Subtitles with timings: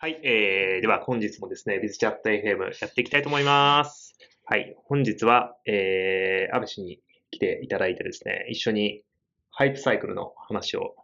[0.00, 4.14] はい、えー、では本日もですね、ビズチャット FM やっていきたいと思います。
[4.44, 7.00] はい、本日は、えー、阿部氏に
[7.32, 9.02] 来ていただいてですね、一緒に
[9.50, 10.94] ハイプサイクルの話を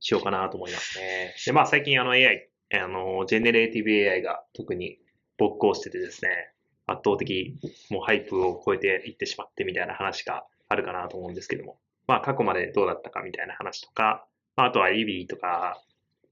[0.00, 1.34] しようかなと思いますね。
[1.46, 4.98] で、まあ最近あの AI、あの、ジェネレーティブ AI が特に
[5.38, 6.52] 勃興しててですね、
[6.86, 15.82] 圧倒的、もうハイプを超えていってしまってみたいな話があるかなと思うんですけども、まあ過去までどうだったかみたいな話とか、まあ、あとは EV とか、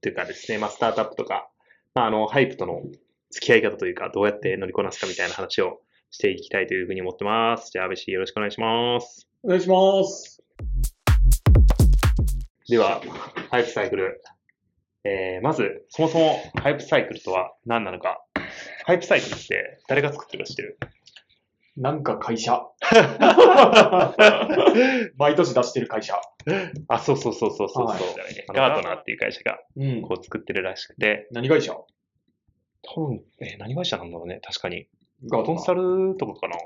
[0.01, 1.47] というかですね、まあスタートアップとか、
[1.93, 2.83] まあ、あの、ハイプとの
[3.31, 7.69] 付き合い方というか、どうやって乗りこなすかみたいな話をしていきたいというふうに思ってます。
[7.71, 9.27] じゃあ、阿部氏よろしくお願いします。
[9.43, 10.41] お願いします。
[12.69, 13.01] では、
[13.49, 14.21] ハイプサイクル。
[15.03, 18.23] えー、まず、そもそもハイプサイクルとは何なのか。
[18.85, 20.77] ハイプサイクルって誰が作ってるか知ってる？
[21.77, 22.61] なんか会社。
[25.17, 26.19] 毎年出してる会社。
[26.87, 28.01] あ、そうそうそうそうそうそう、はい
[28.53, 30.01] ガートナーっていう会社がうん。
[30.01, 31.73] こう作ってるらしくて、何会社？
[32.83, 34.87] 多分、えー何会社なんだろうね、確かに。
[35.29, 36.57] ガコンサルとかかな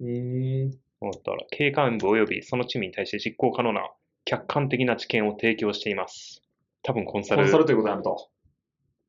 [0.00, 0.70] うーん。
[0.70, 0.76] だ
[1.10, 3.90] ったら、経営幹部及びそのチームに対して実行可能な
[4.24, 6.42] 客観的な知見を提供しています。
[6.82, 8.30] 多分コンサルコンサルということなんと。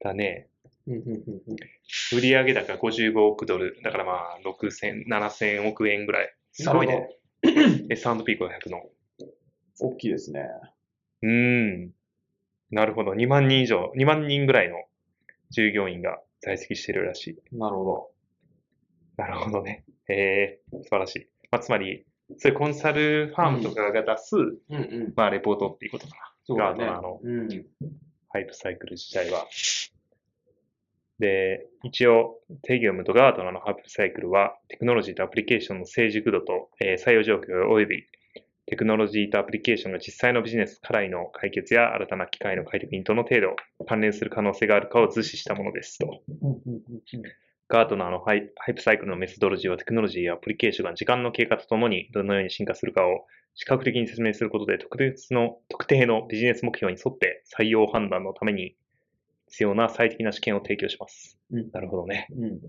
[0.01, 0.49] だね。
[0.88, 1.55] うんうんうんうん
[2.14, 3.80] 売上高55億ドル。
[3.83, 6.36] だからまあ、6000、7000億円ぐらい。
[6.52, 7.09] すごいね。
[7.89, 8.83] S&P500 の。
[9.80, 10.47] 大きいですね。
[11.22, 11.91] うーん。
[12.72, 13.13] なるほど。
[13.13, 14.75] 2万人以上、2万人ぐらいの
[15.50, 17.58] 従業員が在籍してるらしい。
[17.58, 18.11] なるほ
[19.17, 19.86] なるほどね。
[20.09, 21.28] えー、素晴らしい。
[21.52, 22.06] まあ、つまり、
[22.38, 24.41] そういうコンサルファームとかが出す、ど。
[24.41, 25.13] うんうん。
[25.16, 26.33] まあ、レポートっていうことかな。
[26.44, 27.19] そうだねガートナーの。
[27.23, 27.66] うん。
[28.30, 29.47] ハイプサイクル自体は。
[31.19, 38.03] で、一応、定義を読むとガートナーのハイプサイクルは、テクノロジーとアプリケーションの成熟度と、えー採用状況及び、
[38.67, 46.23] テクノロジーとアプリケーションが実際のビジネス課題の解決や新たな機械の開拓にどの程度関連する可能性があるかを図示したものですと。
[47.67, 53.25] ガートナーのハイハイプサイクルのメソドロジーはテクノロジーやアプリケーションが時間の経過とともにどのように進化するかを
[53.56, 58.75] 視覚的に説明することで特別の特定のビジネス目標に沿って採用判断のために
[59.55, 61.39] 必要な最適な試験を提供します。
[61.49, 62.27] うんなるほどね。
[62.38, 62.59] うん。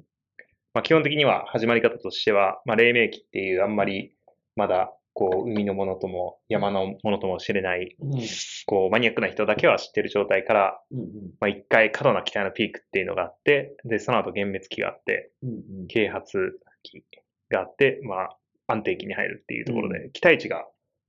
[0.72, 4.12] まあ、基本的には始まり方としては、まあ、黎明期っていうあんまり
[4.54, 8.20] まだこう海のものとも山のものとも知れないうん。
[8.66, 11.06] こうマニアックな人だけは知ってる状態から、うんうん。
[11.40, 15.52] まあ、一回過度な期待のピークっていうのがあって、で、その後幻滅期があって、うんう
[15.84, 15.86] ん。
[15.88, 17.02] 啓発期
[17.50, 18.36] があって、まあ、
[18.68, 20.64] 安定期に入るっていうところで、期待値が、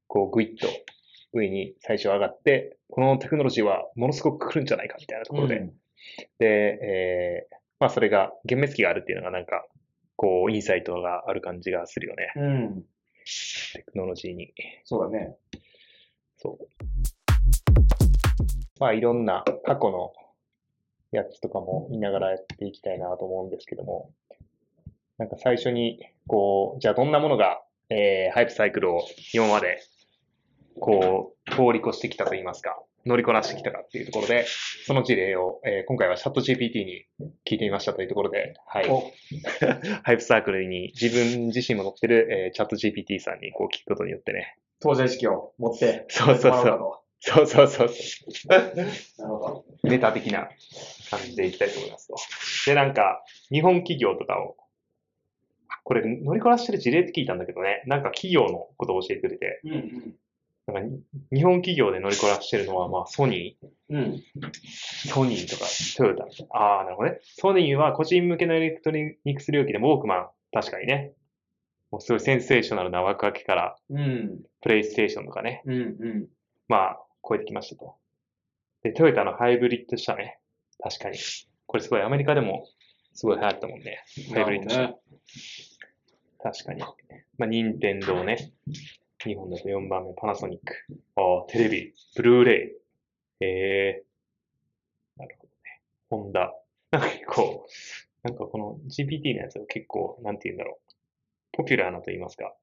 [0.07, 0.67] こう、ぐいっと
[1.37, 5.69] 上に最初上がって、このテクノロジーはものすごく来るんじゃないかみたいなところで、
[6.39, 9.65] で、えー、まあ、それが、幻滅期があるっていうのがなんか、
[10.15, 12.33] こう、インサイトがある感じがするよね。
[12.35, 12.43] うん。
[12.43, 12.47] う
[12.79, 12.85] ん。
[13.73, 14.53] テクノロジーに。
[14.83, 15.35] そうだね。
[16.37, 16.67] そう。
[18.79, 20.13] まあ、いろんな過去の
[21.11, 24.11] やつとかも見ながらやっていきたいなと思うんですけども、
[25.17, 29.01] なんか最初に、こう、じゃあどんなものが、えー、ハイプサイクルを
[29.33, 29.79] 今まで、
[30.79, 34.45] こう、通り越してきたと言いますか、乗りこなしてきたかっていうところで、
[34.85, 37.05] その事例を、えー今回はチャット GPT に
[37.49, 38.89] 聞いてみましたというところで、はい。
[38.89, 39.11] お、
[40.03, 46.05] ハイプサークルに自分自身も乗ってる、えーチャット GPT さんにこう聞くことによってね、当事者意識を持って。
[46.09, 47.89] そうそうそうそうそうそう
[48.47, 49.65] なるほど。
[49.83, 50.49] ネタ的な
[51.09, 52.15] 感じでいきたいと思いますと。
[52.67, 54.55] で、なんか、日本企業とかを、
[55.83, 60.15] これ乗りこなしてる事例って聞いたんだけどね、なんか企業のことを教えてくれて、うんうん。
[60.67, 61.01] なんかに
[61.31, 63.57] 日本企業で乗りこなしてるのは、まあ、ソニ
[63.89, 63.97] うん。
[63.99, 66.25] ー、ソニーとかトヨタ。
[66.57, 67.19] ああ、なるほどね。
[67.23, 71.13] ソニーは個人向けのエレクトロニクス領域でもウォークマン、確かにね。
[71.89, 74.41] もうすごいセンセーショナルな枠開けから、うん。
[74.61, 76.27] プレイステーションとかね、うんうん。
[76.67, 77.95] まあ、超えてきましたと。
[78.83, 80.39] で、トヨタのハイブリッド車ね。
[80.83, 81.17] 確かに。
[81.65, 82.67] これすごいアメリカでも
[83.13, 84.03] すごい流行ったもんね。
[84.33, 84.81] ハイブリッド車。
[84.81, 84.95] なる
[86.43, 86.81] 確かに。
[87.37, 88.51] まあ、任天堂ね。
[89.25, 90.75] 日本だと4番目、パナソニック。
[91.15, 92.67] ああ、テレビ、ブルーレ
[93.41, 93.45] イ。
[93.45, 94.03] ええ
[95.17, 95.81] なるほどね。
[96.09, 96.53] ホンダ。
[96.91, 97.67] なんか結構、
[98.23, 100.93] なんかこの GPT のやつが結構、なんて言うんだろう。
[101.51, 102.55] ポピュラーなと言いますか。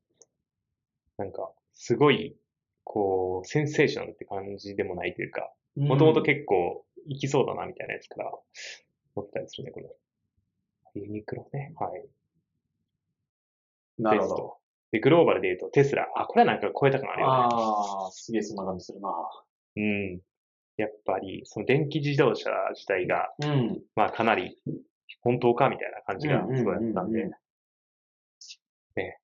[1.16, 2.36] なんか、すごい、
[2.84, 8.32] こう、センセーショナルって感じでもないというか、もともと結構、いきそうだな、みたいなやつから、
[9.16, 9.90] 思ったりするね、これ。
[10.94, 11.72] ユニクロね。
[11.76, 12.08] はい。
[13.98, 14.63] なるほど。
[14.94, 16.06] で、グローバルで言うとテスラ。
[16.14, 17.32] あ、これはなんか超えたくなるよね。
[17.32, 19.10] ああ、すげえそんな感じするな。
[19.76, 20.20] うん。
[20.76, 23.82] やっぱり、その電気自動車自体が、うん。
[23.96, 24.56] まあかなり、
[25.22, 27.30] 本当かみたいな感じがすごいあったんでうんうんうんうん。
[28.94, 29.18] ね。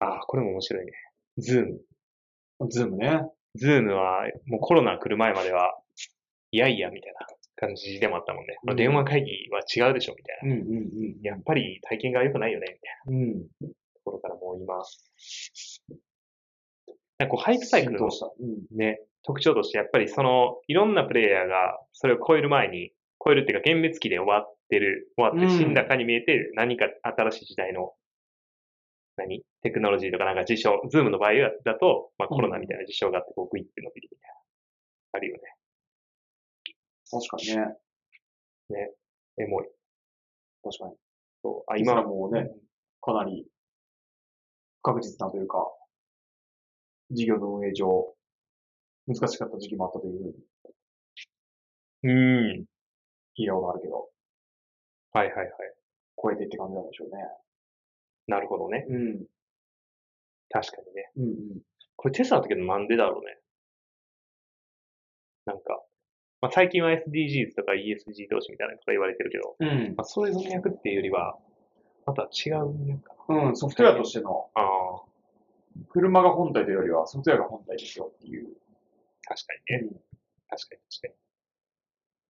[0.00, 0.92] あ、これも面白いね。
[1.38, 2.68] ズーム。
[2.68, 3.22] ズームね。
[3.54, 5.78] ズームは、もうコロナ来る前までは、
[6.50, 7.26] いやいや、みたいな。
[7.58, 8.58] 感じでもあったもんね。
[8.68, 10.56] うん電話会議は違うでしょ、みたいな。
[10.56, 12.66] うんうんやっぱり体験が良くないよね、
[13.08, 13.76] みたいなうん。
[14.06, 14.12] うん。
[14.12, 14.76] ところからもう今、
[17.18, 18.08] なんかこうハイプサイクルの。
[18.72, 22.92] ね、特徴として、やっぱりその、いろんなプレイヤーがそれを超える前に、
[23.24, 27.94] 超えるっていうか、幻滅期で終わってる、終わって死んだかに見えて、何か新しい時代の、
[29.16, 29.42] 何？
[29.62, 31.32] テクノロジーとかなんか事象、ズームの場合
[31.64, 34.36] だと、まあコロナみたいな事象があって、こうグイって伸びるみたいな。
[35.12, 35.42] あるよね。
[37.10, 37.48] 確かに
[38.76, 38.92] ね。
[39.38, 39.66] エモい。
[40.62, 40.96] 確かに。
[41.42, 41.72] そう。
[41.72, 42.50] あ、今今はもうね、
[43.00, 43.55] かなり不
[44.86, 45.66] 確実なというか、
[47.10, 48.14] 事業の運営上、
[49.08, 50.34] 難しかった時期もあったというふうに
[52.04, 52.64] うん。
[53.36, 54.08] 聞いたことあるけど、
[55.10, 55.48] はいはいはい。
[56.22, 57.22] 超えてって感じなんでしょうね。
[58.28, 58.86] なるほどね。
[58.88, 59.26] うん。
[60.50, 61.10] 確かにね。
[61.16, 61.60] うんうん。
[61.96, 63.38] これテスラだけどなんでだろうね。
[65.46, 65.82] なんか、
[66.40, 71.36] まあ、最近は SDGs とか ESG 投資みたいなことが言われてるけど、うんまあ、そういう文脈っていうよりは、
[72.06, 73.48] また違う文脈かな。
[73.48, 75.02] うん、ソフトウェアとしての、ああ、
[75.90, 78.48] 車が本体というよりはソフトウェアが本体ですよっていう。
[79.22, 79.88] 確かにね。
[79.92, 80.00] うん
[80.48, 81.14] 確かに確かに。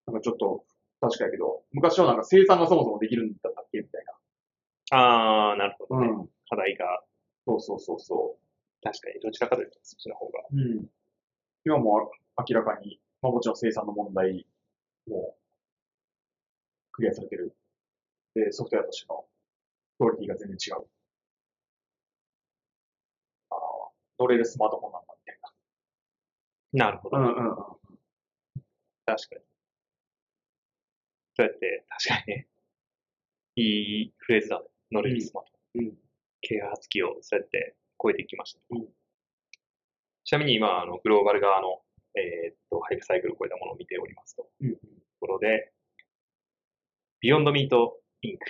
[0.07, 0.65] なんかちょっと、
[0.99, 4.03] 確かやけど、昔はなんか生産がそもそもできるんだったっけみたい
[4.91, 6.07] ああ、なるほどね。
[6.07, 6.13] な。
[6.13, 6.29] ん。
[6.49, 7.03] 課題が、
[7.45, 8.37] そうそうそうそ
[8.81, 10.39] 確かにどちらかというとそっちの方が。
[10.51, 10.55] う。
[10.55, 10.85] うん。
[11.65, 14.47] 今も明らかに、まあもちろん生産の問題
[15.07, 15.35] も
[16.91, 17.55] クリアされてる。
[18.33, 19.25] で、ソフトウェアとしての
[19.97, 20.87] クオリティが全然違う。
[23.49, 23.59] ああ、
[24.19, 25.39] 乗れるスマートフォンなんだみたい
[26.73, 27.19] なるほど。
[27.19, 27.27] な。
[27.27, 27.55] うんうんうん。
[29.05, 29.41] 確かに。
[31.35, 32.47] そうやって、確かにね。
[33.55, 33.61] い
[34.03, 34.67] いフレーズだね。
[34.91, 35.51] 乗れるスマート。
[35.75, 35.97] うん。
[36.41, 38.59] 啓発期をそうやって超えてきました。
[38.71, 38.87] うん
[40.23, 41.81] ちなみに今、あの、グローバル側の、
[42.13, 44.45] えーっと、ハイプサイクルを超えたものを見ておりますと。
[44.59, 44.75] うん。
[44.75, 44.79] と
[45.21, 45.71] ころで、
[47.21, 48.45] ビヨンドミートインク。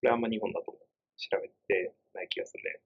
[0.00, 0.72] これあんま日本だと
[1.16, 2.80] 調べてない気がするね。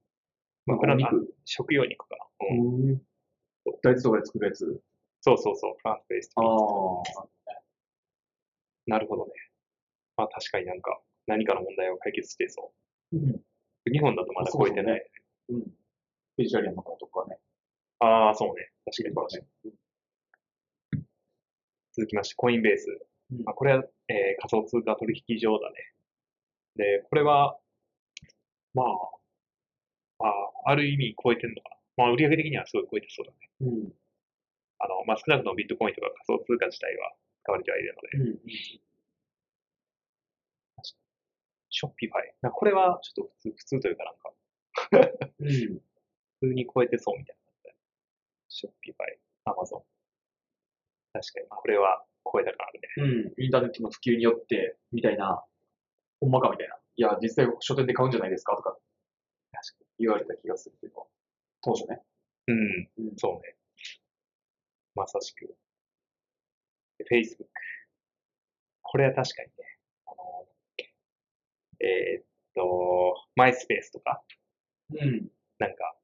[0.66, 1.34] まあ、これはあ肉。
[1.44, 2.26] 食用肉かな。
[2.50, 2.90] うん。
[2.90, 3.02] うん。
[3.82, 4.82] 大豆とかで作るやつ。
[5.20, 5.74] そうそうそう。
[5.78, 7.62] フランスベースあトあ。
[8.86, 9.32] なるほどね。
[10.16, 12.72] まあ確かになんか何かの問題を解決してそ
[13.12, 13.30] うん。
[13.30, 13.42] う。
[13.90, 15.10] 日本だとまだ超えてない。
[15.50, 15.64] うん。
[16.36, 17.38] ベジタリアンの方とかね。
[18.00, 18.70] ああ、そうね。
[18.84, 19.72] 確かにと確かに。
[21.96, 22.86] 続きまして、コインベース。
[23.30, 25.93] うんまあ、これは、えー仮想通貨取引所だね。
[26.76, 27.58] で、これは、
[28.74, 28.86] まあ、
[30.18, 31.76] まあ、ある意味超えてるのかな。
[31.96, 33.38] まあ、売上的にはすごい超えてそうだね。
[33.60, 33.92] うん。
[34.78, 37.12] あの、まあ、少なくともビットコインとか仮想通貨自体は
[37.42, 38.38] 使われてはいるので、うん。
[41.70, 42.32] ショッピファイ。
[42.42, 44.32] なこれはちょっと普通、普通というかなんか、
[45.40, 45.50] うん。
[46.40, 47.44] 普通に超えてそうみたいな。
[48.48, 49.82] ショッピファイ、アマゾン。
[51.12, 52.88] 確かに、まあ、これは超えた感あるね。
[53.36, 53.42] うん。
[53.42, 55.44] インターネットの普及によって、みたいな、
[56.24, 56.74] ほんまかみたいな。
[56.96, 58.56] いや、実際書店で買うんじゃないですか？
[58.56, 58.78] とか、
[59.98, 61.06] 言われた気がするけど、
[61.62, 62.00] 当初ね。
[62.46, 63.56] うん、うんそうね。
[64.94, 65.54] まさしく。
[66.98, 67.44] で Facebook。
[68.82, 69.54] これは確かにね、
[70.06, 70.48] あの、
[71.80, 72.24] えーっ
[72.54, 74.22] と、マイスペースとか、
[74.92, 75.28] うん。
[75.58, 75.94] なんか、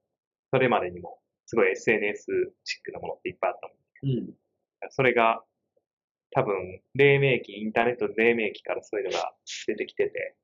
[0.50, 2.26] それまでにも、すごい SNS
[2.64, 3.74] チックなものっていっぱいあったも
[4.12, 4.18] ん。
[4.18, 4.34] うん。
[4.90, 5.42] それが、
[6.32, 9.34] 多分、黎明期、インターネットの黎明期からそういうのが
[9.66, 10.36] 出てきてて、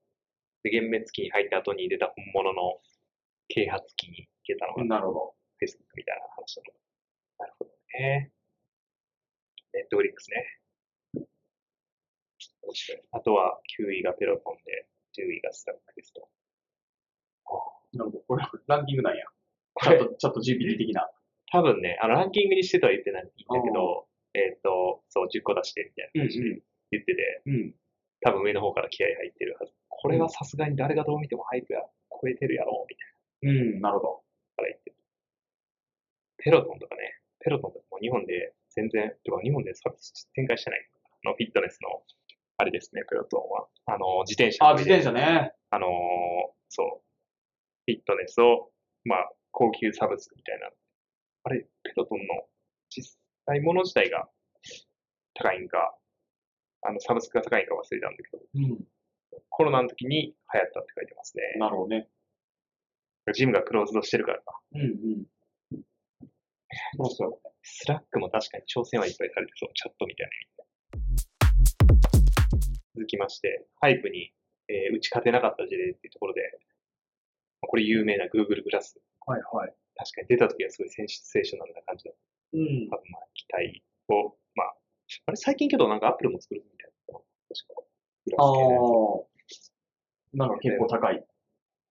[0.65, 2.81] で、幻滅期に入った後に出た本物の
[3.49, 5.35] 啓発期に行けたのが、なるほど。
[5.63, 6.73] Facebook みたいな話だと。
[7.39, 8.33] なるほどね。
[9.73, 10.61] ネットフリックスね。
[12.63, 13.03] 面白い。
[13.13, 16.29] あとは、9位がペロトンで、10位がスラックですと。
[17.93, 18.25] なるほど。
[18.27, 19.25] これ、ランキングなんや。
[19.75, 21.09] これチャット、チャット GPT 的な。
[21.53, 23.33] 多分ね、あの、ランキングにしてとは言ってないんだ
[23.63, 26.63] けど、えっ、と、そう、10個出してみたいな感じで
[26.93, 27.75] 言ってて、うん。
[28.21, 29.73] 多分上の方から気合入ってるはず。
[29.89, 34.23] これはさすがに誰がどう見てもハイプや超えてるやろ、みたいなうん、なるほど。
[34.57, 34.97] から言ってる。
[36.39, 39.73] ペロトンとかね、ペロトンとかも日本で全然、てか日本で
[40.35, 40.91] 展開してない
[41.25, 42.03] あのフィットネスの、
[42.59, 43.69] あれですね、ペロトンは。
[43.87, 44.69] あの、自転車。
[44.69, 45.53] あ、自転車ね。
[45.71, 45.91] あのー
[46.69, 47.07] そう。
[47.87, 48.71] フィットネスを、
[49.05, 50.71] まあ、高級サブスクみたいな。
[51.45, 52.49] あれ、ペロトンの
[52.91, 53.17] 実
[53.47, 54.29] 際物自体が
[55.35, 55.97] 高いんか、
[56.83, 58.85] あの、サブスクが高いんか忘れたんだけど、うん。
[59.49, 61.43] コロナの時に流行ったって書いてますね。
[61.59, 62.09] なるほどね。
[63.35, 64.61] ジムが closed してるからか。
[64.75, 65.27] うん、うん。
[66.97, 67.41] そうそう。
[67.63, 70.33] スラックも確かに挑戦はいっぱいされてそう、チャットみたいな。
[72.95, 74.33] 続きまして、ハイプに、
[74.69, 76.43] えー打ち勝てなかった事例っていうところで、
[77.61, 79.01] これ有名な Google グラス。
[79.27, 79.75] はい、はい。
[79.97, 82.36] 確かに出た時はすごいセンセーショナルな感じだった。
[82.53, 82.89] うん。
[82.91, 83.01] まあ
[83.35, 84.75] 期待を、まあ、
[85.27, 86.87] あれ最近けどなんか Apple も作るみた
[88.39, 88.83] あ系のやあ。
[90.35, 91.21] なんか結構高い。
[91.21, 91.25] つ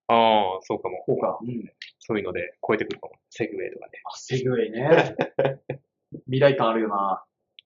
[0.07, 0.99] ああ、そうかも。
[1.05, 1.39] 効果。
[1.41, 1.71] うん。
[1.99, 3.13] そういうので超えてくるかも。
[3.29, 3.93] セグウェイとかね。
[4.05, 5.15] あ、セグウェイね。
[6.27, 7.25] 未来感あるよな。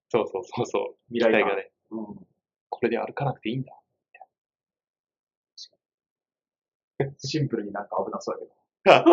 [0.09, 0.95] そうそうそうそう。
[1.13, 1.41] 未来感。
[1.41, 2.27] 機体がね、うん。
[2.69, 3.75] これで歩かなくていいんだ。
[7.17, 8.51] シンプルになんか危なそうだけど。
[8.83, 9.03] 確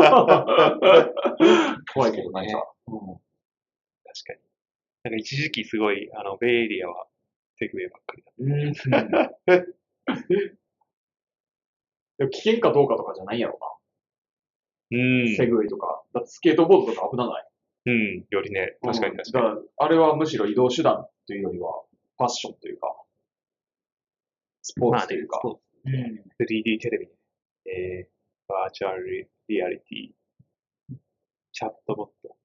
[1.95, 2.71] 怖いけど、なんねか。
[2.89, 3.17] うん。
[4.25, 4.39] かに。
[5.05, 7.07] なんか一時期すごい、あの、ベイエリアは
[7.59, 9.67] セグウェイばっかりだっうん。
[12.19, 13.67] でも危険かどうかとかじゃないんやろた。
[14.91, 15.37] うな。
[15.37, 15.51] セん。
[15.51, 16.03] グウェイとか。
[16.15, 17.49] だってスケートボードとか危なない。
[17.87, 18.25] うん。
[18.31, 19.47] よりね、確かに確かに。
[19.47, 21.83] うんだから、あれはむしろ移動手段というよりは、
[22.19, 22.95] ファッションというか、
[24.63, 25.41] スポーツというか。
[25.45, 26.45] まあねうん。
[26.45, 27.13] 3D テレビね。
[27.67, 28.09] えー、
[28.49, 30.97] バーチャルリアリティ、
[31.53, 32.37] チャットボット。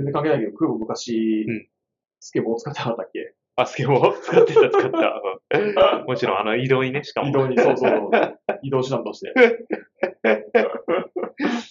[0.00, 1.68] 全然関係ないけど、クーボ昔、うん
[2.22, 3.34] スケボー使ってなかったっけ？
[3.56, 4.12] あ、スケボー？
[4.20, 5.22] 使ってた、使った。
[5.58, 7.28] うんもちろん、あの、移動にね、しかも。
[7.28, 8.10] 移動に、そうそう、
[8.62, 9.32] 移動手段として。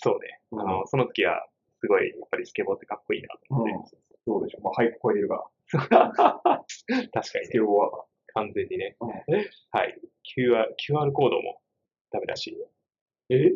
[0.02, 0.40] そうね。
[0.54, 1.46] あの、その時は、
[1.82, 3.72] すごい、やっぱりスケボーってかっこいいなと思って。
[3.74, 4.60] うんそうでしょ。
[4.62, 5.46] まあ、ハイプ超えてるから。
[5.90, 6.70] 確
[7.14, 7.64] かにスケね。
[7.64, 8.06] ボーは。
[8.34, 8.96] 完全にね。
[9.00, 9.10] うん
[9.72, 10.00] はい。
[10.38, 11.62] QR、QR コードも
[12.12, 12.56] ダメだし。
[13.30, 13.52] え？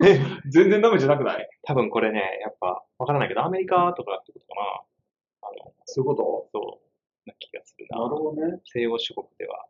[0.50, 1.48] 全然ダメじゃなくない？
[1.64, 5.48] 多分これね、やっぱ、わからないけど、アメリカとかってことかな。
[5.48, 8.08] あの、そういうこそう、な気がするとな。
[8.08, 8.60] ほどね。
[8.64, 9.66] 西欧諸国では、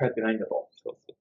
[0.00, 0.68] 流行ってないんだと。
[0.72, 1.16] そうそう。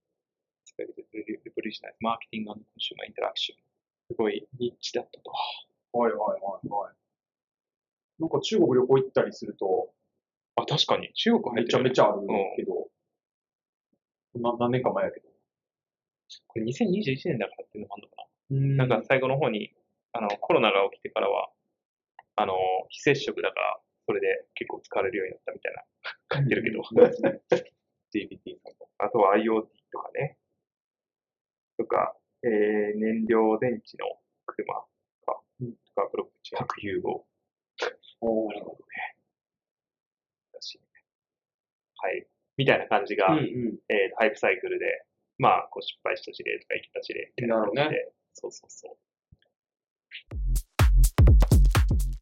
[0.66, 3.60] スペルレレボリューショナイズ、マーケティングコンシューマーインタラクション。
[4.08, 5.32] すごいニッチだったと。
[5.32, 6.96] はいはいはいはい。
[8.20, 9.94] なんか中国旅行行ったりすると、
[10.56, 11.12] あ、確かに。
[11.14, 12.22] 中国入めちゃってる、めちゃある
[12.58, 12.90] けど、
[14.36, 15.30] な何年か前やけど。
[16.48, 18.88] これ2021年だからっていうのもあるのかうんな。
[18.88, 19.74] なんか最後の方に、
[20.14, 21.50] あの、コロナが起きてからは、
[22.36, 22.54] あの、
[22.90, 25.84] 非接触だから、それで結構使われるようになったみたいな、
[26.38, 26.82] 書いてるけど。
[28.14, 28.90] GPT さんと。
[28.98, 30.38] あとは IoT とかね。
[31.78, 37.26] とか、えー、燃料電池の車とか、とかブロックチェーン、核融合。
[38.22, 39.18] おーなるほどね。
[40.54, 40.80] だし、
[41.98, 42.28] はい。
[42.58, 43.80] みたいな感じが、うんうん。
[43.90, 45.06] えーハイプサイクルで、
[45.38, 48.98] まあ、こう失敗した事例とか生きた事例みたいな感じで、なるそうそうそう。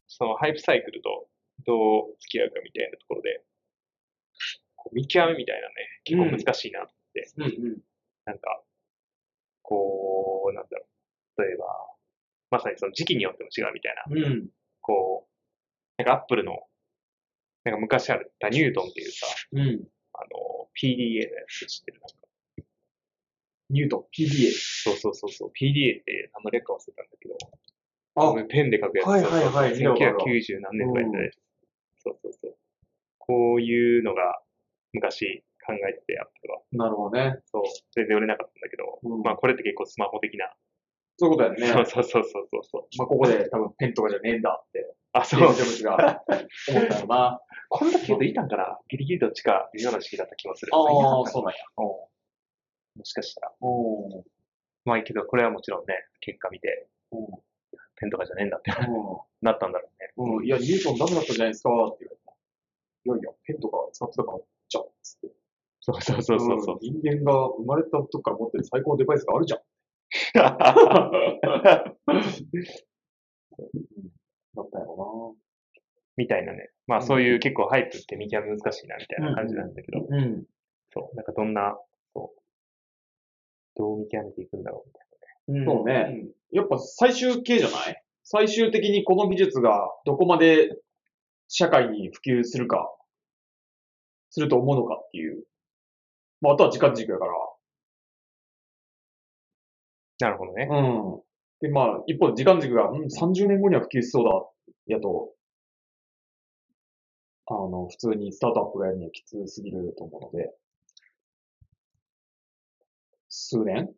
[0.06, 1.28] そのハイプサイクルと
[1.66, 3.42] どう付き合うかみたいなところで、
[4.76, 7.78] こう見極めみたいなね、結構難しいなと思って、うんうん。
[8.24, 8.62] なんか、
[9.62, 10.86] こう、なんだろ
[11.38, 11.42] う。
[11.42, 11.66] 例えば、
[12.50, 14.48] まさにその時期によっても違うみたいな、うん。
[14.80, 16.68] こう、なんかアップルの、
[17.64, 19.88] なんか昔あるダニュートンっていうさ、うん。
[20.12, 22.00] あの、PDA のやつ知ってる？
[22.00, 22.23] なんか。
[23.74, 24.54] ニュートン、PDA。
[24.54, 25.48] そうそうそうそう。
[25.50, 27.36] PDA って何の略か忘れたんだけど、
[28.14, 29.06] あ、ペンで書くやつ。
[29.08, 31.34] はいはいはいそうそう見たことある1990何年とかやったやつ。
[31.98, 32.56] そうそうそう。
[33.18, 34.38] こういうのが
[34.92, 36.60] 昔考えてて、アップルは。
[36.72, 37.40] なるほどね。
[37.46, 37.62] そう。
[37.96, 40.54] 全然売れなかったんだけど、うんまあこれって結構スマホ的な。
[41.18, 41.84] そういうことだよね。
[41.90, 42.98] そうそうそうそうそう。
[42.98, 45.62] まあ、ここで多分ペンとかじゃねえんだって、あ、そうジ。
[45.62, 46.22] ョブズが
[46.68, 47.40] 思ったよな。
[47.70, 50.74] こんだけ言うといたんかなギリギリどっちか微妙な時期だった気もする。
[50.74, 51.26] ああ、う。
[51.26, 51.58] そうなんや。
[52.96, 53.52] もしかしたら。
[54.84, 57.26] まあいいけど、これはもちろんね、結果見て、うん
[57.96, 58.74] ペンとかじゃねえんだってう
[59.40, 60.12] なったんだろうね。
[60.32, 60.36] ん。
[60.38, 60.44] うん。
[60.44, 62.32] いや、ニュートンダメだったじゃないですかって言われた。
[63.06, 64.84] いやいや、ペンとか使ってたから、じゃん。
[65.02, 65.28] つって。
[65.80, 66.76] そうそうそうそうそう。
[66.76, 69.60] ん人間が生まれた時から持ってる最高のデバイスがあるじゃん。
[70.34, 70.56] だ
[74.62, 75.36] ったよ
[76.16, 76.70] みたいなね。
[76.86, 80.16] まあそういう結構ハイプって見極め難しいなみたいな感じなんだけど、な。
[80.16, 80.44] うん。
[80.90, 81.76] そう、なんかどんな、
[83.76, 85.04] どう見極めていくんだろうみたい
[85.66, 86.08] そうな。
[86.10, 86.26] ね。
[86.52, 88.02] やっぱ最終形じゃない？
[88.22, 90.76] 最終的にこの技術がどこまで
[91.48, 92.90] 社会に普及するか、
[94.30, 95.44] すると思うのかっていう。
[96.40, 97.32] まあ、あとは時間軸やから。
[100.20, 100.68] なるほどね。
[100.70, 100.74] う
[101.18, 101.22] ん。
[101.60, 104.24] で、まあ、一方で時間軸が、うん、30年後には普及しそう
[104.88, 105.32] だ、やと、
[107.46, 110.50] あの、普通にスタートアップがやるにはきつすぎると思うので、
[113.36, 113.90] 数年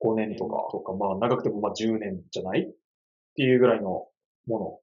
[0.00, 2.62] ?5 年とか、とか、まあ、長くてもまあ10年じゃない？
[2.62, 2.74] っ
[3.36, 4.08] ていうぐらいの
[4.46, 4.80] もの。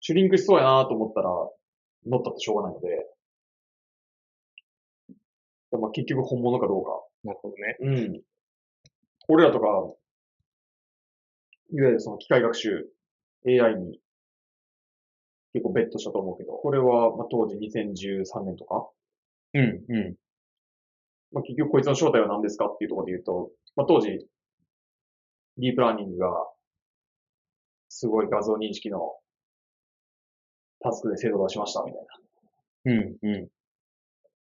[0.00, 1.28] シュリンクしそうやなと思ったら、
[2.06, 3.06] 乗ったってしょうがないので、
[5.78, 6.90] まあ、結局本物かどうか
[7.22, 7.76] なるほどね。
[7.80, 8.22] うん。
[9.28, 9.66] 俺らとか、
[11.70, 12.88] いわゆるその機械学習、
[13.46, 14.00] AI に
[15.52, 18.88] 結構ベットしたと思うけど、これは、まあ、当時2013年とか、
[19.54, 20.18] うん、う
[21.32, 24.08] まあ、結局こいつの正体は何ですかっていうところで言うと、まあ、当時、
[25.58, 26.28] ディープラーニングが、
[27.88, 29.14] すごい画像認識の
[30.80, 32.06] タスクで精度を出しましたみたい
[32.84, 32.92] な。
[32.92, 33.16] ん。
[33.22, 33.50] うん、う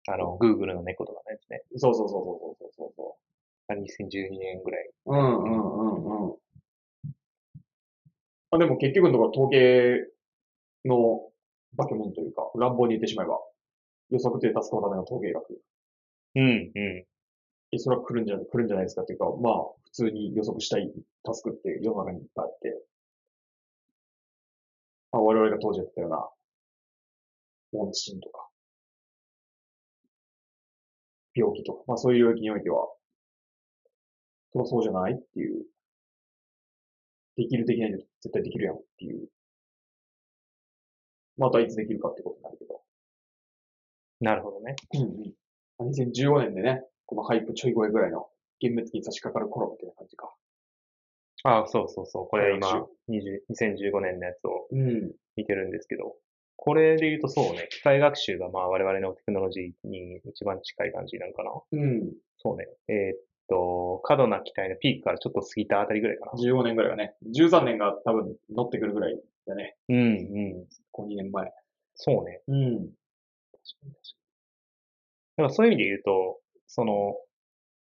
[0.09, 1.63] あの、Google の猫とかのやつね。
[1.77, 3.17] そうそうそうそうそうそうそ
[3.69, 4.91] あ2012年ぐらい。
[5.07, 5.13] う。
[5.13, 6.37] うんうんうんうん。
[8.51, 10.07] あでも結局のところ統計
[10.87, 11.29] の
[11.77, 13.39] 化け物というか、乱暴に言ってしまえば、
[14.11, 15.61] 予測定達成のための統計学。
[16.35, 17.07] うん、うん。
[17.73, 19.03] えそれは来るんじゃ、来るんじゃないですか？
[19.03, 19.55] っていうか、まあ、
[19.85, 20.93] 普通に予測したい
[21.25, 22.83] タスクって世の中にいっぱいあって、
[25.13, 26.31] まあ、我々が当時やってたような、
[27.73, 28.47] 問診とか、
[31.35, 32.87] 病気とか、まあそういう領域においては、
[34.53, 35.65] そそうじゃないっていう、
[37.37, 39.29] できるできないで絶対できるやんっていう、
[41.39, 42.83] またいつできるかってことになるけど、
[44.21, 44.77] なるほどね。
[44.95, 45.33] うんうん。
[45.85, 48.29] 2015年でね、このハイプちょい超えぐらいの
[48.61, 50.33] 幻滅期に差し掛かる頃みたいな感じか。
[51.45, 52.27] あそうそうそう。
[52.27, 55.13] これ今学、20 2015年のやつをうん。
[55.37, 56.17] 見てるんですけど、
[56.57, 61.51] これで言うとそうね、機械学習がまあ我々のテクノロジーに一番近い感じなんかな。
[61.73, 62.13] うん。
[62.39, 62.67] そうね。
[62.89, 63.19] えーっ
[63.49, 66.33] と、過度な期待のピークからちょっと過ぎたあたりぐらいかな。
[66.33, 69.17] 15年ぐらいがね、13年が多分乗ってくるぐらい
[69.47, 69.77] だね。
[69.89, 70.01] うん、う
[70.63, 70.67] ん。
[70.91, 71.53] こう2年前。
[71.95, 72.43] そうね。
[72.49, 72.91] うん。
[75.39, 77.15] だからそういう意味で言うと、その、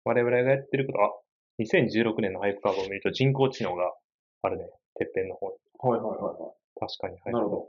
[0.04, 1.12] 我々がやってることは、
[1.60, 3.94] 2016年のハイプカーブを見ると人工知能が
[4.42, 4.64] あるね。
[4.96, 5.54] てっぺんの方に。
[5.78, 7.14] はいはいはいは確かに。
[7.14, 7.32] はいい。
[7.32, 7.68] なるほど。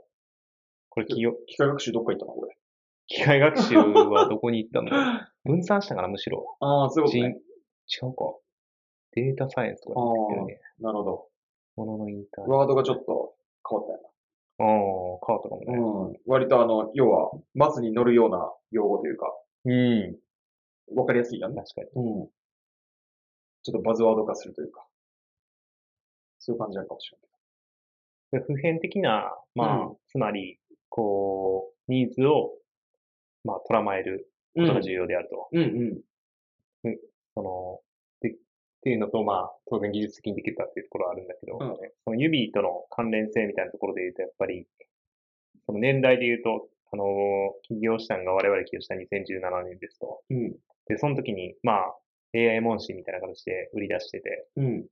[0.90, 2.56] これ企業、機械学習どっか行ったのこれ。
[3.06, 4.90] 機械学習はどこに行ったの？
[5.46, 6.56] 分散したからむしろ。
[6.58, 7.40] ああ、そういうこね。
[7.86, 8.34] 違うか。
[9.12, 10.60] データサイエンスとかに行ってるね。
[10.80, 11.28] なるほど。
[11.76, 13.34] もののインターネッワードがちょっと
[13.68, 14.08] 変わったよト。
[14.58, 15.66] ああ、変わったかもね。
[15.66, 15.78] な。
[15.78, 16.16] うん。
[16.26, 19.32] 割とあの、要は、バスに乗るような用語というか、
[19.66, 20.96] うん。
[20.96, 21.62] わかりやすいやんね。
[21.62, 22.20] 確かに。
[22.20, 22.28] うん。
[23.62, 24.86] ちょっとバズワード化するというか。
[26.38, 28.40] そういう感じなのかもしれない。
[28.40, 30.58] で普遍的な、まあ、うつまり、
[30.88, 32.52] こう、ニーズを、
[33.44, 35.48] まあ、捉まえることが重要であると。
[35.52, 35.62] うん
[36.84, 36.98] うん。
[37.34, 37.80] その、
[38.20, 38.36] で、っ
[38.82, 44.66] ていうのと、まあ、当然技術的にできるかっていうところはあるんだけど、うんその指との関連性みたいなところで言うと、やっぱり、
[45.66, 47.04] その年代で言うと、あの、
[47.62, 50.22] 起業したのが我々起業した2017年ですと。
[50.30, 50.52] うん。
[50.88, 51.94] で、その時に、まあ、
[52.34, 54.86] AI 問診みたいな形で売り出してて、うん。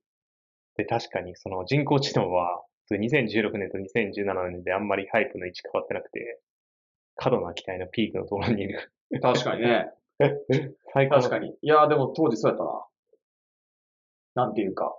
[0.77, 6.41] で、確かにその人工知能は、それ2016年と2017年であんまりハイプの位置変わってなくて、
[7.17, 8.93] 過度な期待のピークのところにいる。
[9.23, 9.91] 確かにね。
[10.93, 11.57] 最高の確かに。
[11.63, 12.87] いやーでも当時そうやったな。
[14.35, 14.97] なんていうか。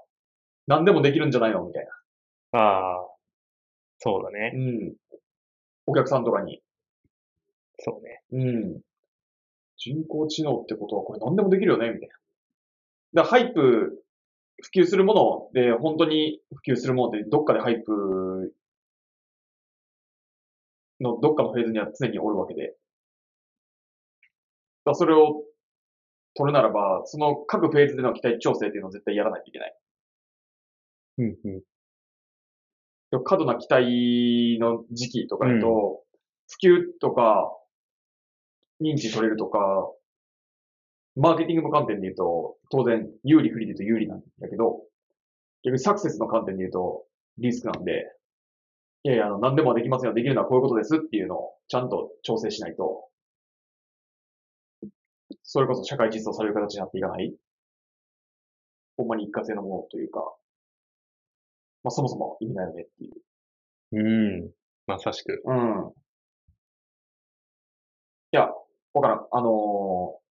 [0.67, 1.63] 何でもできるんじゃないの？
[1.63, 1.85] みたい
[2.51, 2.59] な。
[2.59, 3.07] ああ、
[3.99, 4.51] そうだね。
[4.55, 4.95] うん。
[5.87, 6.61] お客さんとかに。
[7.79, 8.21] そうね。
[8.31, 8.37] う
[8.77, 8.81] ん。
[9.77, 12.09] 人工知能ってことはこれ何でもできるよねみたい
[13.13, 13.23] な。
[13.23, 14.03] だハイプ、
[14.61, 18.53] 普及するもので、本当に普及するものってどっかでハイプ
[21.01, 22.75] のどっかのフェーズには常におるわけで。
[24.85, 25.43] だそれを
[26.35, 29.77] 取るならば、その各フェーズでの期待調整っていうのを絶対やらないといけない。
[31.17, 33.23] うんうん。
[33.23, 36.03] 過度な期待の時期とかだと、
[36.47, 37.55] 普及とか、
[38.81, 39.91] 認知取れるとか、
[41.15, 44.81] マーケティングの観点で言うと、当然、有利不利で言うと有利なんだけど、
[45.63, 47.05] 逆にサクセスの観点で言うと、
[47.37, 48.11] リスクなんで、
[49.03, 53.09] いやいや、あの、何でもできますよ、できるのはこういうことですっていうのをちゃんと調整しないと、
[55.43, 57.33] それこそ社会実装される形になっていかない
[58.97, 60.19] ほんまに一過性のものというか、
[61.83, 63.13] まあそもそも意味ないよねっていう。
[63.91, 64.51] うん。
[64.87, 65.41] まさしく。
[65.45, 65.93] うん。
[68.31, 68.49] いや、
[68.95, 69.27] わからん。
[69.31, 70.25] あのー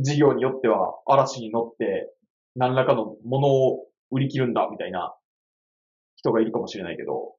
[0.00, 2.08] 事業によっては嵐に乗って
[2.54, 5.16] 何らかのものを売り切るんだみたいな
[6.14, 7.34] 人がいるかもしれないけど、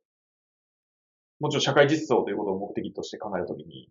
[1.40, 3.90] もちろん社会実装ということを目的として考えたときに、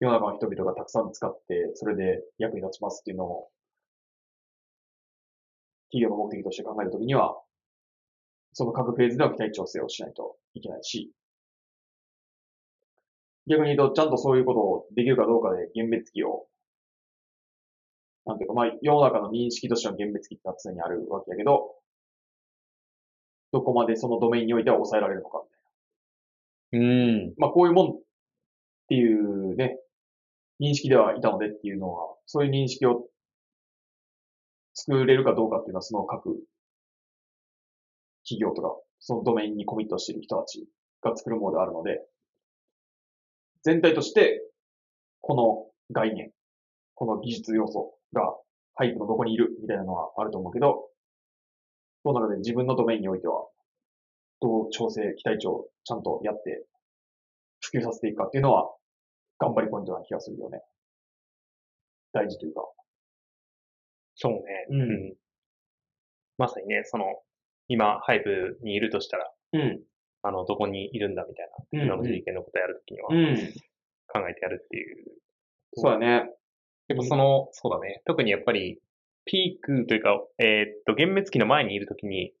[0.00, 3.48] 世の中の人々がたくさん使って、それで役に立ちますっていうのを、
[5.90, 7.40] 企業の目的として考えたときには、
[8.52, 11.10] その各フェーズでの期待調整をしないといけないし、
[13.48, 16.46] 逆に言うと、ちゃんとそういうことをできるかどうかで幻滅期を、
[18.24, 21.74] なんていうか、まあ、世の中の認識としての幻滅期ってのは常にあるわけやけど、
[23.52, 25.42] どこまでそのドメインにおいては抑えられるのか
[26.72, 27.26] みたいうん。
[27.28, 27.32] な。
[27.38, 28.00] まあ、こういうもんっ
[28.88, 29.78] ていうね、
[30.60, 33.06] 認識ではいたのでっていうのは、そういう認識を
[34.74, 36.36] 作れるかどうかっていうのは、その各
[38.28, 40.66] 企業とか、そのドメインにコミットしている人たち
[41.00, 42.00] が作るものであるので、
[43.66, 44.40] 全体として、
[45.22, 46.30] この概念、
[46.94, 48.22] この技術要素が
[48.76, 50.88] ハイプのどこにいるみたいなのはあると思うけど、
[52.04, 53.44] その中で自分のドメインにおいては、
[54.40, 56.64] どう調整、期待値をちゃんとやって、
[57.58, 58.72] 普及させていくかっていうのは、
[59.40, 60.60] 頑張りポイントな気がするよね。
[62.12, 62.62] 大事というか。
[64.14, 64.38] そうね。
[64.70, 65.14] うん
[66.38, 67.06] まさにね、その、
[67.66, 69.80] 今、ハイブにいるとしたら、うん。
[70.26, 73.36] あの、どこにいるんだみたいな、うん今の実験のことやるときにはうん。
[74.08, 75.06] 考えてやるっていう。
[75.74, 76.30] そうだね。
[76.88, 78.02] でもその、そうだね。
[78.06, 78.80] 特にやっぱり、
[79.24, 82.32] ピークというか、えーっと、幻滅期の前にいるときに、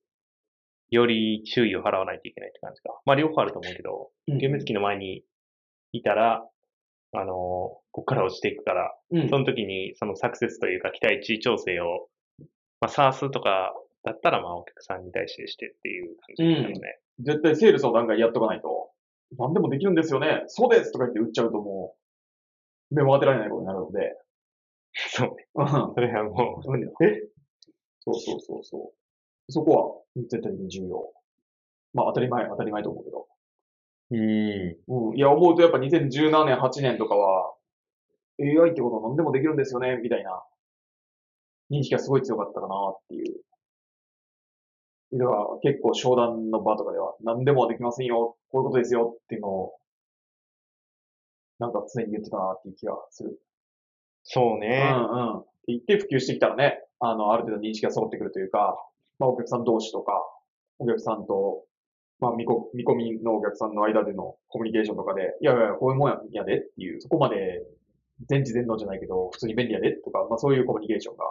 [0.90, 3.00] より注意を払わないといけないって感じか。
[3.04, 5.24] まあ、両方あると思うけど、幻滅期の前に
[5.92, 6.48] いたら、
[7.12, 7.26] あのー
[7.96, 9.28] ここから落ちていくから、うん。
[9.30, 12.08] その時にそのサクセスというか期待値調整を、
[12.80, 13.72] まあ、サースとか
[14.04, 17.00] だったら、まあ、お客さんに対してしてっていう感じだよね。
[17.20, 18.90] 絶対セールスの段階でやっとかないと、
[19.38, 20.44] 何でもできるんですよね。
[20.48, 21.94] そうですとか言って売っちゃうとも
[22.90, 24.16] う、目も当てられないことになるので。
[24.94, 25.46] そうね。
[25.54, 27.28] うんそれはもう、え？
[28.00, 28.92] そうそうそうそ
[29.48, 29.52] う。
[29.52, 31.12] そこは絶対的に重要。
[31.92, 33.26] まあ当たり前、当たり前と思うけど。
[34.12, 34.76] うん。
[35.10, 35.16] うん。
[35.16, 37.54] いや、思うとやっぱ2017年、8年とかは、
[38.40, 40.42] AI ってことは何でもできるんですよね、みたいな
[41.70, 43.40] 認識がすごい強かったかなっていう。
[45.12, 49.72] だから結構商談の場とかでは何でもできませんよ、こういうことですよっていうのを、
[51.58, 53.40] なんか常に言ってたなっていう気がする。
[54.24, 54.82] そうね。
[54.92, 55.38] うんうん。
[55.38, 58.76] って言って普及してきたらね、あの、ある程度認識が揃ってくるというか、
[59.18, 60.12] まあお客さん同士とか、
[60.78, 61.64] お客さんと、
[62.18, 67.62] まあ見こ見込みのお客さんの間でのコミュニケーションとかで、いやいや、こういうもんややでっていう、そこまで
[68.28, 71.24] 全知全能じゃないけど、普通に便利やでとか、まあそういうコミュニケーションが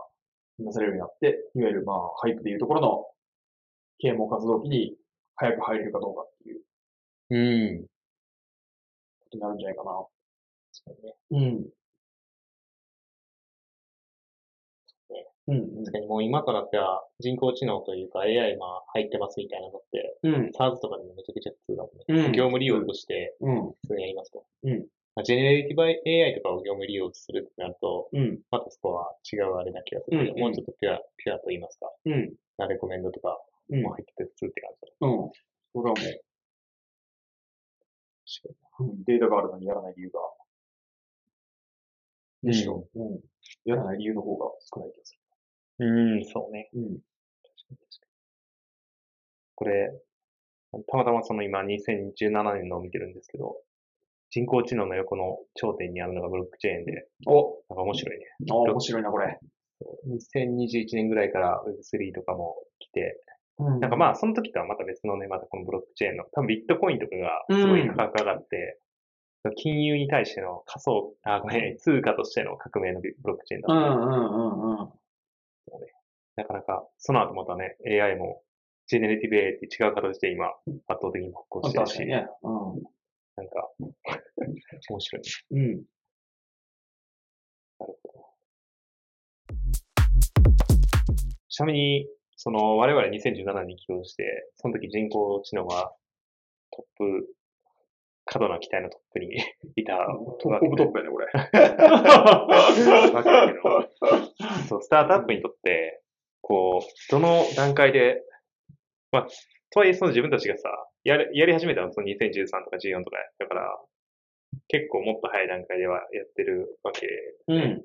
[0.60, 3.06] なされるようになって、いわゆるまあハイプでいうところの
[4.00, 4.96] 啓蒙活動期に
[5.36, 6.62] 早く入れるかどうかっていう
[7.30, 7.86] うん。
[7.86, 9.92] ことになるんじゃないかな。
[10.72, 11.16] そうね。
[11.32, 11.70] うん。
[15.48, 20.34] うん、確かにもう今となっては人工知能というか AI まあ入ってますみたいなのって、うん。
[20.58, 22.26] SARS とかでもめちゃくちゃ普通だもんね。
[22.28, 22.32] うん。
[22.32, 23.70] 業務利用としてうん。
[23.70, 24.44] 普通にやりますと。
[24.64, 28.40] うんまあ、 generative AI とかを業務利用するってなると、うん。
[28.52, 32.34] またそこは違うあれな気がするけど、うんもうちょっとピュア、ピュアと言いますか、うん。
[32.58, 33.82] なレコメンドとかうん。
[33.82, 35.08] も入ってて普通って感じだ。
[35.08, 35.32] うん。
[35.74, 36.24] それはもう、
[38.80, 40.20] うんデータがあるのにやらない理由が、
[42.44, 43.20] むしろ、うん。
[43.64, 45.18] やらない理由の方が少ない気がす
[45.80, 45.86] う
[46.20, 46.70] ん、そうね。
[46.74, 46.82] る。
[46.82, 47.00] うん。
[49.56, 49.92] これ、
[50.88, 53.56] たまたまその今2017年のを見てるんですけど、
[54.30, 58.26] 人工知能の横の頂点にあるのがブロックチェーンで、おなんか面白いね。
[58.52, 59.40] あ、面白いな、これ。
[60.08, 63.22] 2021年ぐらいから Web3 とかも来て、
[63.58, 68.80] うんなんかまあその時とはまた別のね、またこのブロックチェーンの、多分ビットコインとかがすごい価格上がって、
[69.56, 73.90] 金融に対しての仮想、あ、ごめん、通貨としての革命のブロックチェーンだった。
[73.90, 74.90] うんうんうんうん。
[76.36, 78.42] なかなか、その後またね、AI も、
[78.88, 80.48] ジェネレティブ AI って違う形で今、
[80.88, 82.28] 圧倒的に復興してるし、ね。
[82.44, 82.48] う
[83.38, 83.70] なんか、
[84.90, 85.60] 面白いね。
[85.60, 85.64] ん。
[85.64, 85.84] うん。
[87.80, 88.26] なるほど。
[91.48, 92.08] ちなみに、
[92.46, 95.96] その、我々2017年に起業して、その時人工知能は
[96.72, 97.28] トップ、
[98.26, 99.36] 過度な期待のトップに
[99.76, 99.98] いた
[100.40, 101.26] トップトップやね、これ。
[104.70, 106.04] そう、スタートアップにとって、
[106.42, 108.22] こう、どの段階で、
[109.12, 109.28] まあ、
[109.72, 110.70] とはいえその自分たちがさ、
[111.04, 113.76] やり、やり始めたのはその2013とか14とかだから、
[114.68, 117.08] 結構もっと早い段階ではやってるわけ
[117.48, 117.84] うん。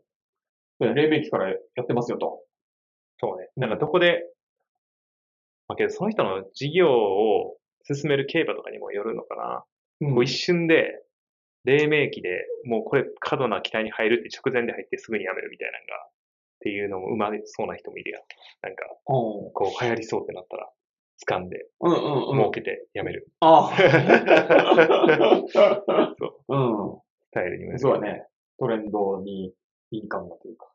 [0.81, 2.45] 黎明期からやってますよと。
[3.19, 3.49] そうね。
[3.57, 4.23] なんかどこで、
[5.71, 9.65] まあけどその人の事業を進める競馬とかにもよるのかな。
[10.01, 11.01] うんこう一瞬で、
[11.65, 16.09] 黎明期でもうこれ過度な期待に入るって直前で入ってすぐにやめるみたいなのが、っ
[16.61, 18.23] ていうのもうまそうな人もいるやん。
[18.63, 20.69] なんか、うんこう流行りそうってなったら、
[21.29, 21.99] 掴んで、うんうん
[22.31, 22.39] うん。
[22.39, 23.29] 儲けてやめる。
[23.39, 23.71] あ
[25.55, 25.67] そ
[26.49, 26.57] う、
[26.97, 28.27] うスタイルにもそうだね。
[28.59, 29.55] トレンドに
[29.93, 30.67] 敏感なというか。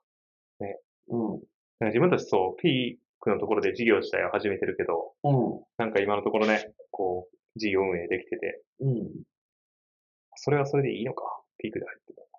[0.62, 0.80] ね。
[1.10, 1.42] うん。
[1.82, 5.64] 自分たちそう、ピークのところで事業自体を始めてるけど、うん。
[5.78, 9.10] なんか今のところね、こう、事業運営できてて、うん。
[10.36, 11.24] それはそれでいいのか、
[11.58, 12.30] ピークで入ってたらっ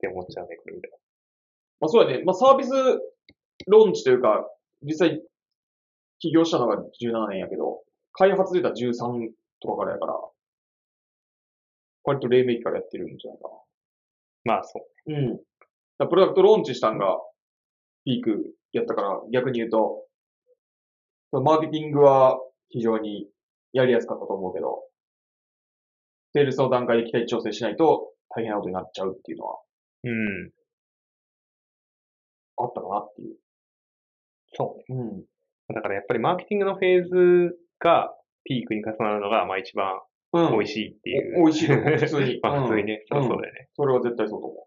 [0.00, 0.90] て思っちゃうね、これみたい
[1.80, 2.22] まあそうだね。
[2.24, 2.70] まあサービス
[3.66, 4.46] ローンチというか、
[4.82, 5.20] 実際
[6.20, 10.14] 起業したのが17年やけど、開発で言ったら13とかからやから、
[12.04, 14.54] 割と黎明期からやってるんじゃないかな。
[14.54, 15.12] まあそう。
[15.12, 15.18] な。
[15.18, 15.40] うん。
[15.98, 17.18] だプロダクトローンチしたんが
[18.04, 20.04] ピークやったから、逆に言うと、
[21.32, 22.38] マーケティングは
[22.68, 23.28] 非常に
[23.72, 24.82] やりやすかったと思うけど、
[26.32, 29.58] セールスの段階で期待値調整しないと大変なことになっちゃうっていうのは
[30.04, 30.50] うん。
[32.56, 33.36] あったかなっていう。
[34.54, 35.16] そううん。
[35.18, 35.24] ね。
[35.74, 38.12] だからやっぱりマーケティングのフェーズが
[38.44, 40.00] ピークに重なるのが、まあ一番
[40.32, 40.52] うん。
[40.52, 41.42] 美味しいっていう。
[41.42, 43.04] お美味しいと思う普通にまあうん普通にね。
[43.08, 43.68] そりゃそうだよね。
[43.74, 44.66] それは絶対そうと思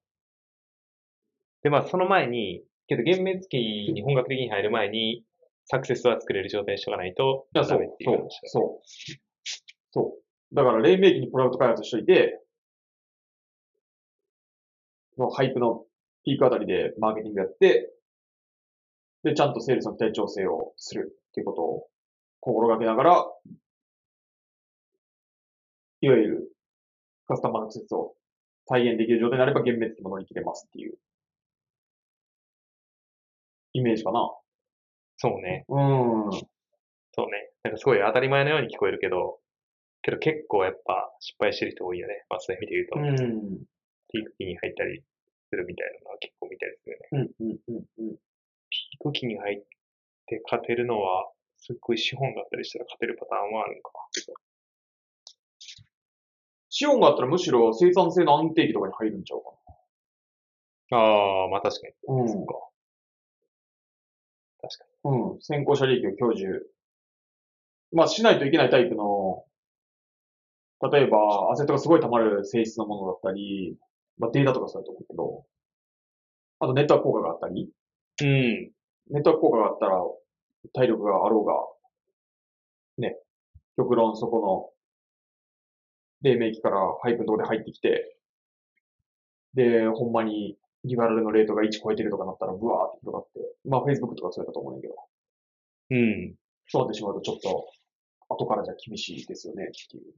[1.64, 3.58] で、まあその前に、けど、幻滅期
[3.94, 5.24] に本格的に入る前に、
[5.66, 8.88] サクセスは作れる状態にしとかないと、ダメって、いそうそう。
[9.92, 10.18] そ
[10.52, 10.56] う。
[10.56, 12.40] だから、黎明期にプロダクト開発しといて、
[15.16, 15.86] そのハイプの
[16.26, 17.92] ピークあたりでマーケティングやって、
[19.24, 21.88] で、ちゃんとセールスの期待調整をするっていうことを
[22.42, 23.26] 心がけながら、
[26.02, 26.52] いわゆる
[27.28, 28.16] カスタマーアクセスを
[28.68, 30.98] 再現できる状態になれば幻滅期も乗り切れますっていう
[33.74, 34.30] イメージかな。
[35.24, 35.64] そうね。
[35.70, 36.32] うん。
[37.16, 37.48] そうね。
[37.64, 39.40] なんかすごい当たり前のように聞こえるけど、
[40.02, 42.26] けど結構やっぱ失敗してる人多いよね。
[42.30, 43.64] まあそういう意味で言うと、うん。
[44.12, 45.02] ピーク期に入ったり
[45.48, 47.32] するみたいなのは結構見たりするよね。
[47.40, 48.16] うん、うん、うん、うん。
[48.68, 49.64] ピーク期に入っ
[50.28, 53.92] て勝てるのは、すっごい資本があったりしたら勝てるパターンはあるのか
[56.68, 59.52] 資本があったらむしろ生産性の安定期とかに入るんちゃうか
[60.92, 60.98] な。
[60.98, 61.94] ああ、まあ確かに。
[62.14, 62.24] な。
[62.24, 62.73] うんそっか。
[65.04, 65.42] うん。
[65.42, 66.66] 先行者利益を享受。
[67.92, 69.46] まあ、しないといけないタイプの、
[70.92, 73.78] 例えば、アセットがすごい溜まる性質のものだったり、
[74.18, 75.46] まあ、データとかそうだと思うけど、
[76.60, 77.70] あとネットワーク効果があったり、に。
[78.22, 78.72] うん。
[79.12, 80.02] ネットワーク効果があったら、
[80.74, 81.54] 体力があろうが、
[82.98, 83.18] ね、
[83.78, 84.70] 極論そこの、
[86.22, 88.18] 黎明期からハイプのところで入ってきて、
[89.54, 94.96] で、ほんまにリバラルのレートが1超えてるとかなったら、ブワーって広がって、まあ Facebook とかそうやったと思うんだけど、
[95.92, 96.36] うん。
[96.68, 97.68] そうなってしまうとちょっと、
[98.30, 100.14] 後からじゃ厳しいですよねっていう。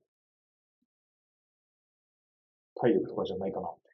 [2.76, 3.90] 体力とかじゃないかなって。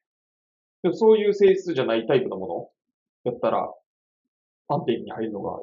[0.83, 2.71] でもそういう性質じゃないタイプのも
[3.25, 3.73] のだったら、
[4.67, 5.61] 安定期に入るのが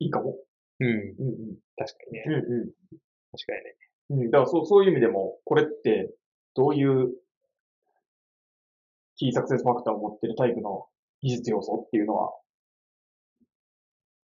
[0.00, 0.36] いいかも。
[0.80, 0.88] うん。
[0.88, 1.56] うんうん。
[1.76, 2.24] 確かにね。
[2.26, 2.70] うんうん。
[3.32, 4.24] 確かにね。
[4.24, 6.12] うん、だからそう、そういう意味でも、これって、
[6.54, 7.12] どういう、
[9.20, 10.86] キーサクセスファクターを持ってるタイプの
[11.20, 12.32] 技術要素っていうのは、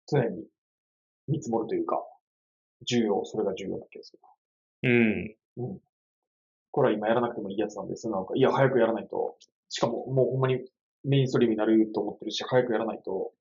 [0.06, 0.44] 常に
[1.30, 2.04] 見積もるというか、
[2.86, 4.20] 重要、それが重要な気がする。
[5.56, 5.80] うん。
[6.72, 8.10] これは今やらなくてもいいやつなんです。
[8.10, 9.38] なんか、いや、早くやらないと、
[9.70, 10.60] しかももうほんまに
[11.06, 13.32] メインストリームになると思ってるし、早くやらないと、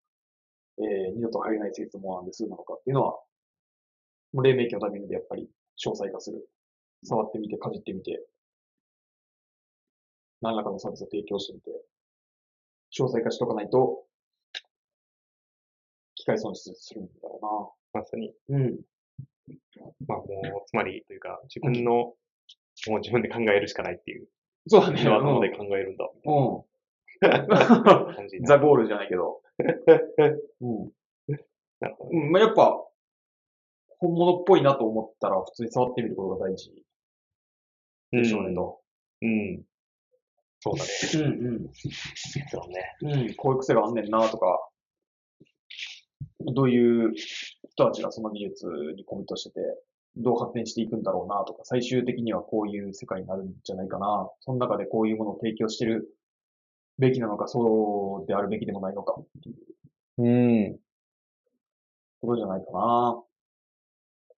[0.78, 3.18] えー、二度と入れない施設もなんですなのかっていうのは、
[4.32, 5.50] もう黎明期のタイミングでやっぱり
[5.84, 6.48] 詳細化する。
[7.02, 8.22] 触ってみて、かじってみて、
[10.42, 11.70] 何らかのサービスを提供してみて、
[12.98, 14.04] 詳細化しとかないと、
[16.14, 18.32] 機械損失するんだろまさに。
[18.48, 18.58] うな。
[18.58, 18.80] うん。
[20.06, 20.26] まあもう、
[20.66, 24.28] つまり、というか、自分の、もう自分で考えるしかないっていう。
[24.68, 25.04] そうだね。
[25.04, 26.08] の頭で考えるんだ。
[26.24, 26.70] うん。
[28.46, 28.66] ザ・る。
[28.66, 29.42] ゴールじゃないけど。
[30.60, 30.92] うん。
[31.80, 32.86] なるほどうん、まあ、やっぱ、
[33.98, 36.72] 本物っぽいなと思ったら、普通に触ってみることが大事
[38.12, 38.80] でしょうね、と。
[39.22, 39.64] うん。
[40.60, 40.90] そうだね。
[41.14, 41.70] うん、うん。
[42.50, 42.96] そうね。
[43.02, 44.68] うん、こういう癖があんねんなとか、
[46.54, 49.60] どういう人たちがその技術にコミットしてて、
[50.16, 54.30] どう発展していくんだろうなとか、最終的にはこういう世界になるんじゃないかな。
[54.40, 56.14] その中でこういうものを提供してる
[56.98, 59.56] べきなのか、そうであるべきでもないのかっていう
[60.18, 60.28] う
[60.72, 60.78] ん。
[62.20, 63.22] ことじゃないかな。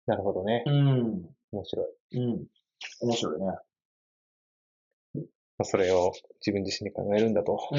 [0.06, 0.62] なるほどね。
[0.66, 1.30] うん。
[1.52, 1.82] 面白
[2.12, 2.18] い。
[2.18, 2.46] うん。
[3.00, 3.46] 面白いね。
[5.62, 6.12] まあ、それを
[6.44, 7.70] 自分自身で考えるんだと。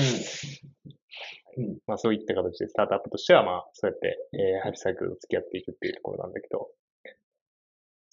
[1.58, 1.78] うん。
[1.86, 6.70] まあそういった形でスタートアップとしては、まあそうやって、えー、ハイプサイクルと付き合っていくっていうところなんだけど、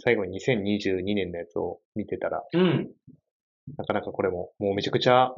[0.02, 2.90] 最後に2022年のやつを見てたら、うん。
[3.78, 5.32] なかなかこれも、もうめちゃくちゃ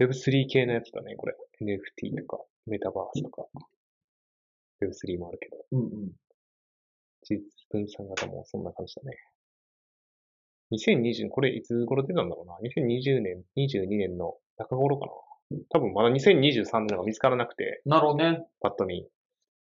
[0.00, 1.36] Web3 系のやつだね、これ。
[1.62, 3.46] NFT とか、メタバースとか、
[4.82, 5.80] Web3 もあるけど、うん。
[5.80, 6.10] うん。
[7.22, 9.16] 事実分散型もそんな感じだね。
[10.72, 12.58] 2020、これいつ頃出たんだろうな。
[12.68, 15.12] 2020年、22年の中頃かな。
[15.70, 18.46] 多分まだ2023年が見つからなくて、なるほどね。
[18.60, 19.06] パッと見。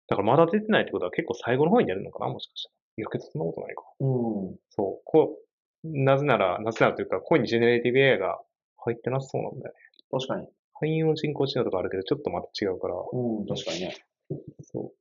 [0.07, 2.75] だからまだ出てないってことは結構最後の方にやるのかなもしかしたら。
[2.97, 3.83] いや、けどそんなことないか。
[3.99, 4.05] う
[4.53, 4.55] ん。
[4.69, 5.01] そう。
[5.05, 5.37] こ
[5.83, 8.39] う、なぜなら、なぜならというか、ここに generative AI が
[8.77, 9.79] 入ってなさそうなんだよね。
[10.11, 10.47] 確かに。
[10.73, 12.95] 汎用人工知能とかあるけど、ちょっとまた違うから。
[12.95, 13.95] うん、確かにね。
[14.63, 14.93] そう。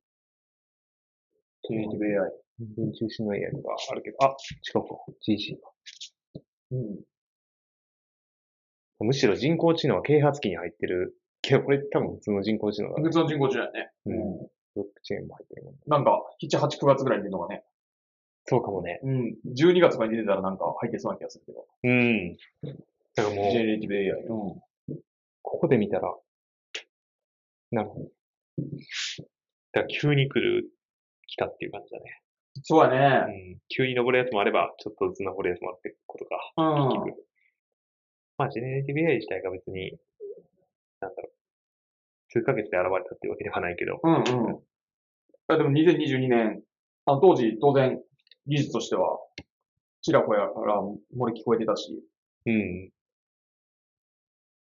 [1.67, 2.31] creative AI。
[2.61, 4.95] 人間中心の AI とかあるけど、あ、違うか。
[5.27, 5.71] GG か。
[6.71, 6.99] うん。
[8.99, 11.17] むしろ人工知能は啓発期に入ってる。
[11.41, 13.03] けど、これ多分普通の人工知能だね。
[13.03, 13.91] 普通の人工知能やね。
[14.05, 14.37] うんうん。
[14.37, 15.79] ブロックチェーンも入ってるもんね。
[15.87, 17.63] なんか、7、8、9月ぐらいに出るのがね。
[18.45, 18.99] そうかもね。
[19.03, 19.35] うん。
[19.55, 21.67] 12月とかに出てたらなんか入ってそうな気がするけど。
[21.83, 22.37] うん。
[23.15, 24.09] だからもうジェ、ネレーティブ AI。
[24.23, 24.99] うん。
[25.41, 26.15] ここで見たら、
[27.71, 28.05] なるほど。
[29.73, 30.69] だから急に来る、
[31.27, 32.21] 来たっていう感じだね。
[32.63, 33.55] そうやうね。
[33.55, 33.59] ん。
[33.69, 36.37] 急に登るやつもあれば、ちょっとずつ登るやつもあるってことか。
[36.57, 37.15] うん。
[38.37, 39.97] まあ、ジェネレティブ AI 自体が別に、
[40.99, 41.31] なんだろう。
[42.29, 43.99] 数ヶ月で現れたっていうわけではないけど。
[44.01, 44.55] うんうん。
[44.55, 44.57] い
[45.49, 46.61] やでも2022年、
[47.05, 48.01] あの当時当然
[48.47, 49.19] 技術としては、
[50.01, 52.03] ちらほらから漏れ聞こえてたし、
[52.45, 52.91] うん。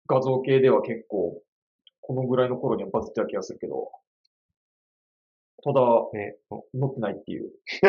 [0.07, 1.41] 画像系では結構、
[2.01, 3.91] このぐらいの頃にはバズってた気がするけど、
[5.63, 5.81] ただ、
[6.13, 6.37] ね。
[6.73, 7.51] 乗ってないっていう。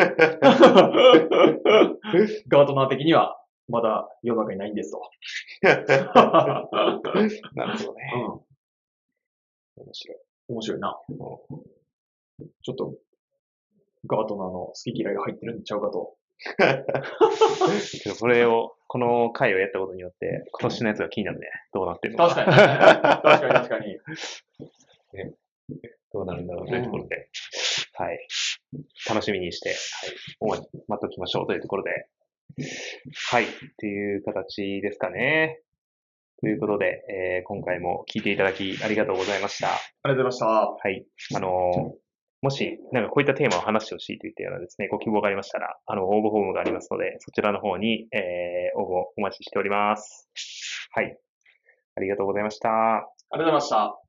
[2.47, 5.01] ガートナー的には、まだ世の中にないんですと。
[5.63, 5.73] な
[7.65, 8.13] るほどね。
[9.77, 9.85] うん。
[9.85, 10.17] 面白い。
[10.49, 10.99] 面白いな。
[12.61, 12.93] ちょっと、
[14.05, 16.17] ガートナーの好き嫌いが入ってるんちゃうかと。
[18.03, 21.47] けどこれを、この回をやったことによって、今年のやつが気になるね。
[21.73, 22.51] どうなってるの確かに。
[22.51, 22.61] 確
[23.23, 23.97] かに確かに。
[26.13, 27.29] どうなるんだろうというところで、
[27.95, 28.19] はい。
[29.09, 29.75] 楽しみにして、
[30.39, 30.59] はい。
[30.59, 32.07] 待っておきましょうというところで、
[33.31, 33.45] はい。
[33.45, 33.47] っ
[33.77, 35.59] ていう形ですかね。
[36.39, 39.69] ということで、えー今回も聞いていただきありがとうございました。
[39.69, 40.45] ありがとうございました。
[40.45, 41.05] はい。
[41.35, 42.03] あのー
[42.43, 50.29] もし、なんかこういったテーマを話してほしいといったようなですね、ご希望がありましたら、あの、応募フォームがありますので、そちらの方に、えー応募お待ちしております。
[50.91, 51.17] はい。
[51.95, 52.69] ありがとうございました。
[52.69, 53.05] あ
[53.37, 54.02] りがとうございました。